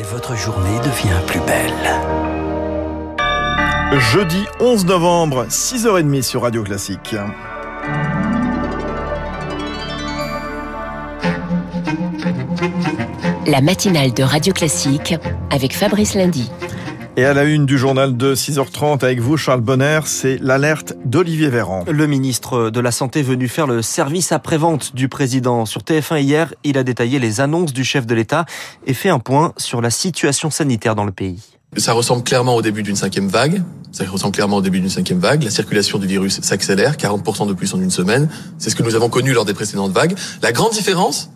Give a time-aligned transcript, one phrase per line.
[0.00, 1.74] Et votre journée devient plus belle.
[3.98, 7.14] Jeudi 11 novembre, 6h30 sur Radio Classique.
[13.46, 15.16] La matinale de Radio Classique
[15.50, 16.50] avec Fabrice Lundy.
[17.16, 21.48] Et à la une du journal de 6h30 avec vous, Charles Bonner, c'est l'alerte d'Olivier
[21.48, 21.84] Véran.
[21.90, 26.54] Le ministre de la Santé venu faire le service après-vente du président sur TF1 hier,
[26.62, 28.46] il a détaillé les annonces du chef de l'État
[28.86, 31.42] et fait un point sur la situation sanitaire dans le pays.
[31.76, 33.60] Ça ressemble clairement au début d'une cinquième vague.
[33.90, 35.42] Ça ressemble clairement au début d'une cinquième vague.
[35.42, 38.28] La circulation du virus s'accélère, 40% de plus en une semaine.
[38.58, 40.14] C'est ce que nous avons connu lors des précédentes vagues.
[40.42, 41.30] La grande différence,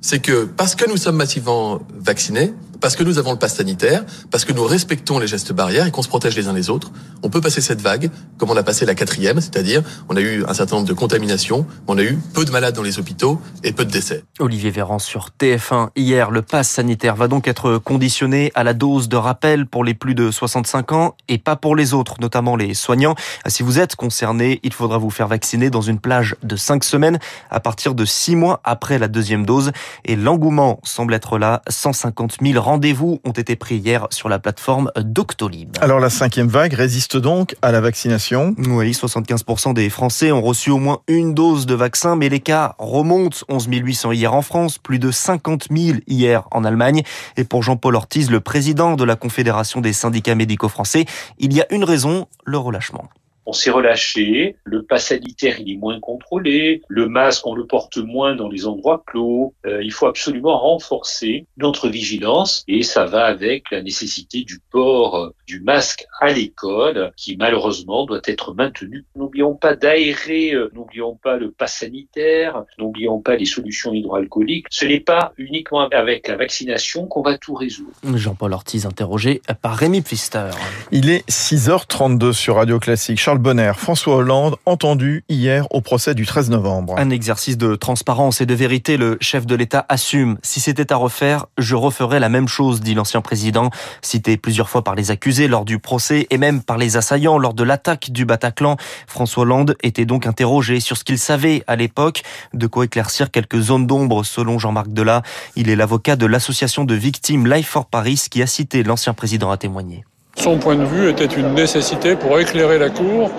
[0.00, 2.52] c'est que parce que nous sommes massivement vaccinés,
[2.82, 5.92] parce que nous avons le pass sanitaire, parce que nous respectons les gestes barrières et
[5.92, 6.90] qu'on se protège les uns les autres,
[7.22, 10.44] on peut passer cette vague comme on a passé la quatrième, c'est-à-dire on a eu
[10.46, 13.72] un certain nombre de contaminations, on a eu peu de malades dans les hôpitaux et
[13.72, 14.24] peu de décès.
[14.40, 19.08] Olivier Véran sur TF1 hier, le pass sanitaire va donc être conditionné à la dose
[19.08, 22.74] de rappel pour les plus de 65 ans et pas pour les autres, notamment les
[22.74, 23.14] soignants.
[23.46, 27.20] Si vous êtes concerné, il faudra vous faire vacciner dans une plage de 5 semaines
[27.48, 29.70] à partir de 6 mois après la deuxième dose
[30.04, 34.90] et l'engouement semble être là, 150 000 rendez-vous ont été pris hier sur la plateforme
[34.96, 35.76] Doctolib.
[35.82, 40.70] Alors la cinquième vague résiste donc à la vaccination Oui, 75% des Français ont reçu
[40.70, 43.40] au moins une dose de vaccin, mais les cas remontent.
[43.50, 47.02] 11 800 hier en France, plus de 50 000 hier en Allemagne.
[47.36, 51.04] Et pour Jean-Paul Ortiz, le président de la Confédération des syndicats médicaux français,
[51.38, 53.10] il y a une raison, le relâchement
[53.46, 57.98] on s'est relâché, le pass sanitaire il est moins contrôlé, le masque on le porte
[57.98, 59.54] moins dans les endroits clos.
[59.66, 65.32] Euh, il faut absolument renforcer notre vigilance et ça va avec la nécessité du port
[65.46, 69.04] du masque à l'école qui malheureusement doit être maintenu.
[69.16, 74.66] N'oublions pas d'aérer, euh, n'oublions pas le pass sanitaire, n'oublions pas les solutions hydroalcooliques.
[74.70, 77.92] Ce n'est pas uniquement avec la vaccination qu'on va tout résoudre.
[78.14, 80.50] Jean-Paul Ortiz interrogé par Rémi Pfister.
[80.90, 83.18] Il est 6h32 sur Radio Classique.
[83.32, 86.96] Charles Bonner, François Hollande, entendu hier au procès du 13 novembre.
[86.98, 88.98] Un exercice de transparence et de vérité.
[88.98, 90.36] Le chef de l'État assume.
[90.42, 93.70] Si c'était à refaire, je referais la même chose, dit l'ancien président,
[94.02, 97.54] cité plusieurs fois par les accusés lors du procès et même par les assaillants lors
[97.54, 98.76] de l'attaque du Bataclan.
[99.06, 103.60] François Hollande était donc interrogé sur ce qu'il savait à l'époque, de quoi éclaircir quelques
[103.60, 105.22] zones d'ombre selon Jean-Marc Delat.
[105.56, 109.50] Il est l'avocat de l'association de victimes Life for Paris qui a cité l'ancien président
[109.50, 110.04] à témoigner.
[110.36, 113.30] Son point de vue était une nécessité pour éclairer la Cour.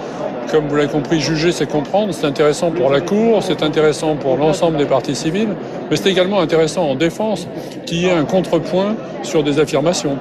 [0.51, 2.13] Comme vous l'avez compris, juger, c'est comprendre.
[2.13, 5.55] C'est intéressant pour la Cour, c'est intéressant pour l'ensemble des parties civiles,
[5.89, 7.47] mais c'est également intéressant en défense
[7.85, 10.17] qu'il y ait un contrepoint sur des affirmations.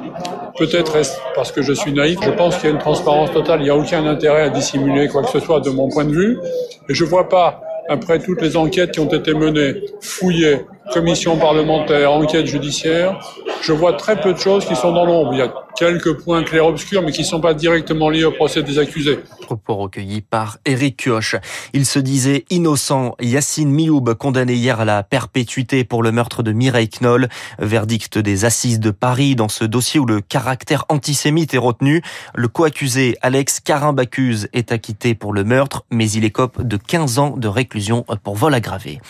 [0.58, 3.60] Peut-être est-ce parce que je suis naïf, je pense qu'il y a une transparence totale,
[3.60, 6.12] il n'y a aucun intérêt à dissimuler quoi que ce soit de mon point de
[6.12, 6.38] vue,
[6.88, 11.36] et je ne vois pas, après toutes les enquêtes qui ont été menées, fouillées, commission
[11.36, 13.18] parlementaire, enquête judiciaire,
[13.62, 15.32] je vois très peu de choses qui sont dans l'ombre.
[15.34, 18.62] Il y a quelques points clairs-obscurs, mais qui ne sont pas directement liés au procès
[18.62, 19.20] des accusés.
[19.42, 21.36] Propos recueillis par Éric Kioch.
[21.72, 23.14] Il se disait innocent.
[23.20, 27.28] Yacine Mioub, condamné hier à la perpétuité pour le meurtre de Mireille Knoll.
[27.58, 32.02] Verdict des assises de Paris dans ce dossier où le caractère antisémite est retenu.
[32.34, 37.36] Le co-accusé Alex Carin-Bacuse est acquitté pour le meurtre, mais il écope de 15 ans
[37.36, 39.00] de réclusion pour vol aggravé.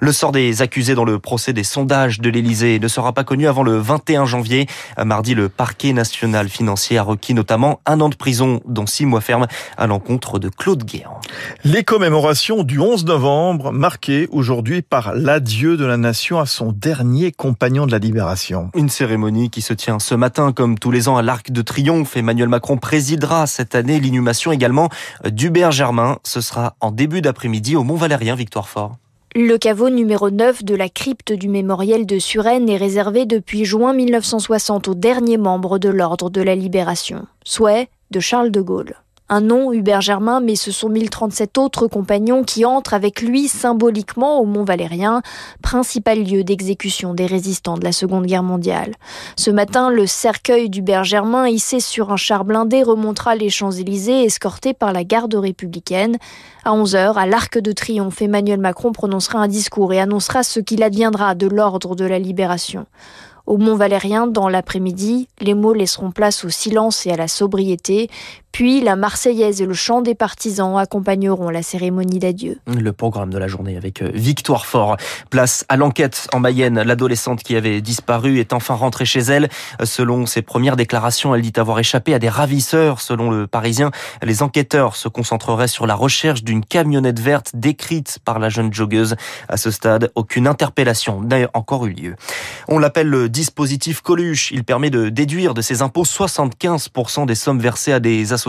[0.00, 3.46] Le sort des accusés dans le procès des sondages de l'Élysée ne sera pas connu
[3.46, 4.66] avant le 21 janvier.
[5.02, 9.20] Mardi, le parquet national financier a requis notamment un an de prison, dont six mois
[9.20, 11.20] ferme, à l'encontre de Claude Guéant.
[11.64, 17.32] Les commémorations du 11 novembre, marquées aujourd'hui par l'adieu de la nation à son dernier
[17.32, 18.70] compagnon de la libération.
[18.74, 22.16] Une cérémonie qui se tient ce matin, comme tous les ans, à l'Arc de Triomphe.
[22.16, 24.88] Emmanuel Macron présidera cette année l'inhumation également
[25.24, 26.18] d'Hubert Germain.
[26.24, 28.96] Ce sera en début d'après-midi au Mont-Valérien, Victoire Fort.
[29.36, 33.92] Le caveau numéro 9 de la crypte du mémorial de Suresnes est réservé depuis juin
[33.92, 37.28] 1960 aux derniers membres de l'Ordre de la Libération.
[37.44, 38.96] Souhait de Charles de Gaulle.
[39.32, 44.40] Un nom, Hubert Germain, mais ce sont 1037 autres compagnons qui entrent avec lui symboliquement
[44.40, 45.22] au Mont Valérien,
[45.62, 48.96] principal lieu d'exécution des résistants de la Seconde Guerre mondiale.
[49.36, 54.74] Ce matin, le cercueil d'Hubert Germain, hissé sur un char blindé, remontera les Champs-Élysées, escorté
[54.74, 56.16] par la garde républicaine.
[56.64, 60.82] À 11h, à l'Arc de Triomphe, Emmanuel Macron prononcera un discours et annoncera ce qu'il
[60.82, 62.84] adviendra de l'ordre de la libération.
[63.50, 68.08] Au Mont Valérien, dans l'après-midi, les mots laisseront place au silence et à la sobriété,
[68.52, 72.58] Puis la Marseillaise et le chant des partisans accompagneront la cérémonie d'adieu.
[72.66, 74.96] Le programme de la journée avec euh, Victoire Fort.
[75.30, 76.82] Place à l'enquête en Mayenne.
[76.82, 79.48] L'adolescente qui avait disparu est enfin rentrée chez elle.
[79.84, 83.00] Selon ses premières déclarations, elle dit avoir échappé à des ravisseurs.
[83.00, 83.90] Selon le Parisien,
[84.22, 89.14] les enquêteurs se concentreraient sur la recherche d'une camionnette verte décrite par la jeune joggeuse.
[89.48, 92.16] À ce stade, aucune interpellation n'a encore eu lieu.
[92.68, 94.50] On l'appelle le dispositif Coluche.
[94.50, 98.39] Il permet de déduire de ses impôts 75% des sommes versées à des associations.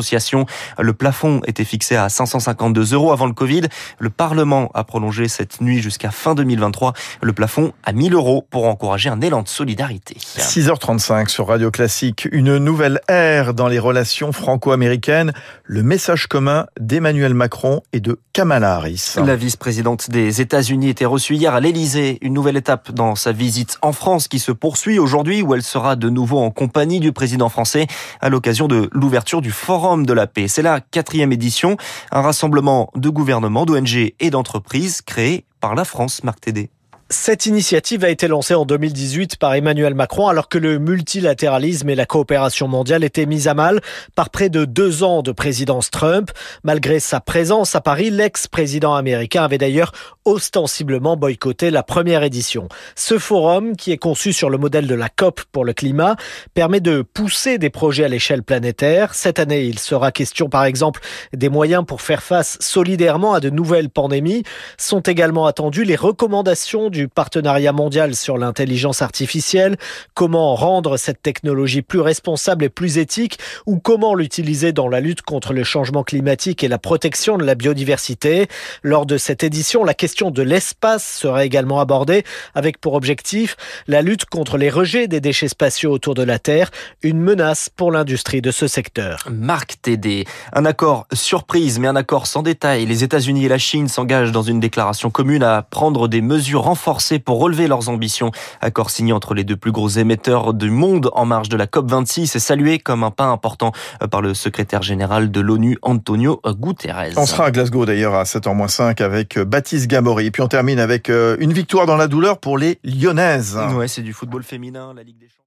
[0.79, 3.63] Le plafond était fixé à 552 euros avant le Covid.
[3.99, 8.65] Le Parlement a prolongé cette nuit jusqu'à fin 2023 le plafond à 1000 euros pour
[8.67, 10.15] encourager un élan de solidarité.
[10.37, 12.27] 6h35 sur Radio Classique.
[12.31, 15.33] Une nouvelle ère dans les relations franco-américaines.
[15.63, 19.15] Le message commun d'Emmanuel Macron et de Kamala Harris.
[19.23, 22.17] La vice-présidente des États-Unis était reçue hier à l'Elysée.
[22.21, 25.95] Une nouvelle étape dans sa visite en France qui se poursuit aujourd'hui où elle sera
[25.95, 27.87] de nouveau en compagnie du président français
[28.21, 30.47] à l'occasion de l'ouverture du Forum de la paix.
[30.47, 31.75] C'est la quatrième édition,
[32.11, 36.69] un rassemblement de gouvernements, d'ONG et d'entreprises créé par la France, Marc Tédé.
[37.11, 41.95] Cette initiative a été lancée en 2018 par Emmanuel Macron alors que le multilatéralisme et
[41.95, 43.81] la coopération mondiale étaient mis à mal
[44.15, 46.31] par près de deux ans de présidence Trump.
[46.63, 49.91] Malgré sa présence à Paris, l'ex-président américain avait d'ailleurs
[50.23, 52.69] ostensiblement boycotté la première édition.
[52.95, 56.15] Ce forum, qui est conçu sur le modèle de la COP pour le climat,
[56.53, 59.15] permet de pousser des projets à l'échelle planétaire.
[59.15, 61.01] Cette année, il sera question par exemple
[61.33, 64.43] des moyens pour faire face solidairement à de nouvelles pandémies.
[64.77, 69.77] Sont également attendues les recommandations du du partenariat mondial sur l'intelligence artificielle,
[70.13, 75.23] comment rendre cette technologie plus responsable et plus éthique, ou comment l'utiliser dans la lutte
[75.23, 78.47] contre le changement climatique et la protection de la biodiversité?
[78.83, 83.57] Lors de cette édition, la question de l'espace sera également abordée, avec pour objectif
[83.87, 86.69] la lutte contre les rejets des déchets spatiaux autour de la Terre,
[87.01, 89.27] une menace pour l'industrie de ce secteur.
[89.31, 92.85] Marc Tédé, un accord surprise, mais un accord sans détail.
[92.85, 96.90] Les États-Unis et la Chine s'engagent dans une déclaration commune à prendre des mesures renforcées
[97.23, 98.31] pour relever leurs ambitions.
[98.59, 102.35] Accord signé entre les deux plus gros émetteurs du monde en marge de la COP26
[102.35, 103.71] et salué comme un pas important
[104.09, 107.13] par le secrétaire général de l'ONU, Antonio Guterres.
[107.17, 110.27] On sera à Glasgow d'ailleurs à 7h-5 avec Baptiste Gabory.
[110.27, 113.57] Et puis on termine avec euh, une victoire dans la douleur pour les Lyonnaises.
[113.75, 115.37] Ouais, c'est du football féminin, la Ligue des Champions.